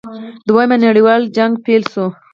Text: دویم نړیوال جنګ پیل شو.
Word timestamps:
دویم 0.47 0.71
نړیوال 0.87 1.21
جنګ 1.37 1.53
پیل 1.65 1.83
شو. 1.93 2.05